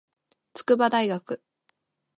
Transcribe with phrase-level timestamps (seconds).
[0.55, 1.39] 筑波大学